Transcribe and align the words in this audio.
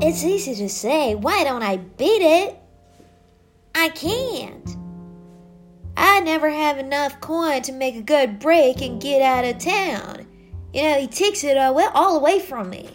It's 0.00 0.24
easy 0.24 0.54
to 0.56 0.68
say, 0.68 1.14
why 1.14 1.44
don't 1.44 1.62
I 1.62 1.76
beat 1.76 2.22
it? 2.22 2.58
I 3.74 3.88
can't. 3.90 4.76
I 5.96 6.20
never 6.20 6.50
have 6.50 6.78
enough 6.78 7.20
coin 7.20 7.62
to 7.62 7.72
make 7.72 7.94
a 7.94 8.02
good 8.02 8.38
break 8.40 8.82
and 8.82 9.00
get 9.00 9.22
out 9.22 9.44
of 9.44 9.58
town. 9.58 10.26
You 10.72 10.82
know, 10.82 10.98
he 10.98 11.06
takes 11.06 11.44
it 11.44 11.56
all, 11.56 12.16
away 12.16 12.40
from 12.40 12.70
me. 12.70 12.90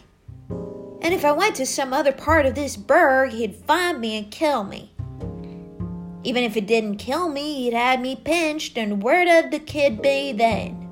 And 1.01 1.13
if 1.13 1.23
I 1.23 1.31
went 1.31 1.55
to 1.55 1.65
some 1.65 1.93
other 1.93 2.11
part 2.11 2.45
of 2.45 2.55
this 2.55 2.75
burg, 2.75 3.31
he'd 3.31 3.55
find 3.55 4.01
me 4.01 4.17
and 4.17 4.29
kill 4.29 4.65
me. 4.65 4.93
Even 6.25 6.43
if 6.43 6.57
it 6.57 6.67
didn't 6.67 6.97
kill 6.97 7.29
me, 7.29 7.63
he'd 7.63 7.73
have 7.73 8.01
me 8.01 8.17
pinched, 8.17 8.77
and 8.77 9.01
where'd 9.01 9.51
the 9.51 9.59
kid 9.59 10.01
be 10.01 10.33
then? 10.33 10.89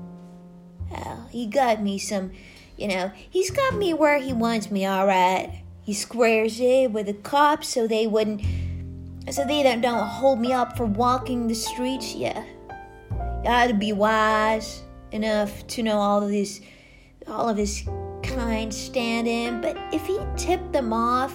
Well, 0.90 1.28
he 1.30 1.46
got 1.46 1.82
me 1.82 1.98
some, 1.98 2.32
you 2.78 2.88
know, 2.88 3.12
he's 3.28 3.50
got 3.50 3.74
me 3.74 3.92
where 3.92 4.18
he 4.18 4.32
wants 4.32 4.70
me, 4.70 4.86
all 4.86 5.06
right. 5.06 5.64
He 5.88 5.94
squares 5.94 6.60
it 6.60 6.92
with 6.92 7.06
the 7.06 7.14
cops 7.14 7.68
so 7.68 7.86
they 7.86 8.06
wouldn't, 8.06 8.42
so 9.30 9.46
they 9.46 9.62
don't, 9.62 9.80
don't 9.80 10.06
hold 10.06 10.38
me 10.38 10.52
up 10.52 10.76
for 10.76 10.84
walking 10.84 11.48
the 11.48 11.54
streets. 11.54 12.14
Yeah, 12.14 12.44
you 13.42 13.68
to 13.68 13.72
be 13.72 13.94
wise 13.94 14.82
enough 15.12 15.66
to 15.68 15.82
know 15.82 15.96
all 15.96 16.22
of 16.22 16.28
this, 16.28 16.60
all 17.26 17.48
of 17.48 17.56
his 17.56 17.88
kind 18.22 18.70
stand 18.74 19.26
in. 19.26 19.62
But 19.62 19.78
if 19.90 20.04
he 20.04 20.20
tipped 20.36 20.74
them 20.74 20.92
off 20.92 21.34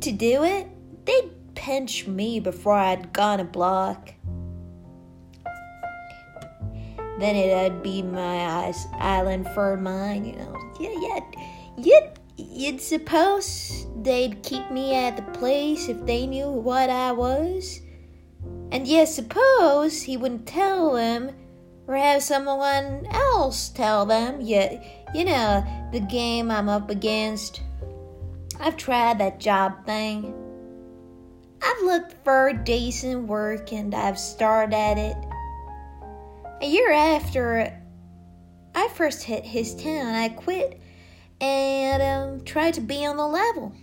to 0.00 0.10
do 0.10 0.42
it, 0.42 0.66
they'd 1.04 1.30
pinch 1.54 2.08
me 2.08 2.40
before 2.40 2.74
I'd 2.74 3.12
gone 3.12 3.38
a 3.38 3.44
block. 3.44 4.12
Then 7.20 7.36
it'd 7.36 7.84
be 7.84 8.02
my 8.02 8.72
island 8.98 9.46
for 9.54 9.76
mine, 9.76 10.24
you 10.24 10.34
know. 10.34 10.56
Yeah, 10.80 10.94
yeah. 10.98 11.20
You'd 11.78 12.19
you'd 12.60 12.80
suppose 12.80 13.86
they'd 14.02 14.42
keep 14.42 14.70
me 14.70 14.94
at 14.94 15.16
the 15.16 15.38
place 15.38 15.88
if 15.88 16.04
they 16.04 16.26
knew 16.26 16.50
what 16.50 16.90
I 16.90 17.10
was. 17.10 17.80
And 18.70 18.86
you 18.86 19.06
suppose 19.06 20.02
he 20.02 20.18
wouldn't 20.18 20.46
tell 20.46 20.92
them 20.92 21.32
or 21.86 21.96
have 21.96 22.22
someone 22.22 23.06
else 23.10 23.70
tell 23.70 24.04
them. 24.04 24.40
You, 24.42 24.78
you 25.14 25.24
know, 25.24 25.64
the 25.92 26.00
game 26.00 26.50
I'm 26.50 26.68
up 26.68 26.90
against. 26.90 27.62
I've 28.60 28.76
tried 28.76 29.18
that 29.18 29.40
job 29.40 29.86
thing. 29.86 30.34
I've 31.62 31.82
looked 31.82 32.14
for 32.24 32.52
decent 32.52 33.26
work 33.26 33.72
and 33.72 33.94
I've 33.94 34.18
started 34.18 34.76
at 34.76 34.98
it. 34.98 35.16
A 36.62 36.66
year 36.66 36.92
after 36.92 37.74
I 38.74 38.88
first 38.88 39.22
hit 39.24 39.44
his 39.46 39.74
town, 39.74 40.14
I 40.14 40.28
quit 40.28 40.80
and 41.40 42.02
um, 42.02 42.44
tried 42.44 42.74
to 42.74 42.80
be 42.80 43.04
on 43.04 43.16
the 43.16 43.26
level. 43.26 43.74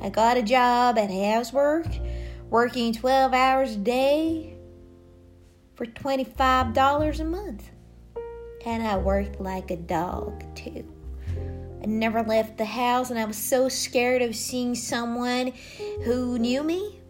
I 0.00 0.08
got 0.10 0.36
a 0.36 0.42
job 0.42 0.98
at 0.98 1.10
housework, 1.10 1.86
working 2.50 2.92
12 2.92 3.32
hours 3.32 3.74
a 3.74 3.78
day 3.78 4.56
for 5.74 5.86
$25 5.86 7.20
a 7.20 7.24
month. 7.24 7.70
And 8.64 8.82
I 8.82 8.96
worked 8.96 9.40
like 9.40 9.70
a 9.70 9.76
dog, 9.76 10.42
too. 10.56 10.84
I 11.82 11.86
never 11.86 12.22
left 12.22 12.58
the 12.58 12.64
house, 12.64 13.10
and 13.10 13.18
I 13.18 13.24
was 13.24 13.36
so 13.36 13.68
scared 13.68 14.22
of 14.22 14.34
seeing 14.34 14.74
someone 14.74 15.52
who 16.04 16.38
knew 16.38 16.64
me. 16.64 17.00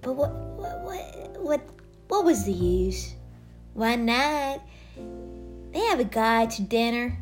But 0.00 0.12
what, 0.12 0.32
what, 0.32 0.80
what, 0.82 1.40
what, 1.40 1.60
what 2.08 2.24
was 2.24 2.44
the 2.44 2.52
use? 2.52 3.14
One 3.72 4.04
night, 4.04 4.60
they 5.72 5.80
have 5.80 5.98
a 5.98 6.04
guy 6.04 6.46
to 6.46 6.62
dinner 6.62 7.18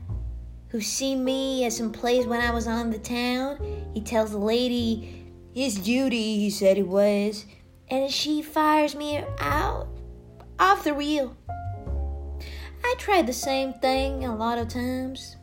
who 0.72 0.80
seen 0.80 1.22
me 1.22 1.66
at 1.66 1.72
some 1.74 1.92
place 1.92 2.24
when 2.24 2.40
I 2.40 2.50
was 2.50 2.66
on 2.66 2.90
the 2.90 2.98
town. 2.98 3.58
He 3.92 4.00
tells 4.00 4.30
the 4.30 4.38
lady 4.38 5.22
his 5.54 5.74
duty, 5.74 6.38
he 6.38 6.48
said 6.48 6.78
it 6.78 6.88
was, 6.88 7.44
and 7.88 8.10
she 8.10 8.40
fires 8.40 8.94
me 8.94 9.22
out 9.38 9.86
off 10.58 10.82
the 10.82 10.94
reel. 10.94 11.36
I 12.82 12.94
tried 12.96 13.26
the 13.26 13.34
same 13.34 13.74
thing 13.74 14.24
a 14.24 14.34
lot 14.34 14.58
of 14.58 14.68
times, 14.68 15.36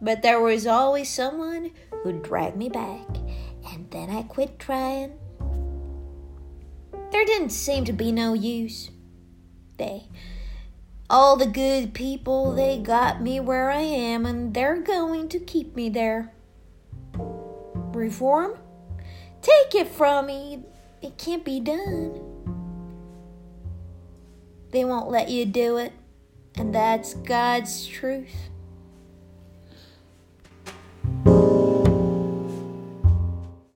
but 0.00 0.22
there 0.22 0.40
was 0.40 0.68
always 0.68 1.10
someone 1.10 1.72
who'd 2.04 2.22
drag 2.22 2.56
me 2.56 2.68
back, 2.68 3.08
and 3.68 3.90
then 3.90 4.08
I 4.08 4.22
quit 4.22 4.60
trying. 4.60 5.18
There 7.10 7.24
didn't 7.24 7.50
seem 7.50 7.84
to 7.86 7.92
be 7.92 8.12
no 8.12 8.34
use. 8.34 8.90
They, 9.78 10.08
all 11.08 11.36
the 11.36 11.46
good 11.46 11.94
people, 11.94 12.52
they 12.52 12.78
got 12.78 13.22
me 13.22 13.38
where 13.40 13.70
I 13.70 13.80
am, 13.80 14.26
and 14.26 14.52
they're 14.52 14.80
going 14.80 15.28
to 15.30 15.38
keep 15.38 15.76
me 15.76 15.88
there. 15.88 16.32
Reform? 17.14 18.58
Take 19.42 19.74
it 19.74 19.88
from 19.88 20.26
me. 20.26 20.64
It 21.02 21.16
can't 21.18 21.44
be 21.44 21.60
done. 21.60 22.20
They 24.72 24.84
won't 24.84 25.10
let 25.10 25.30
you 25.30 25.46
do 25.46 25.76
it, 25.76 25.92
and 26.56 26.74
that's 26.74 27.14
God's 27.14 27.86
truth. 27.86 28.50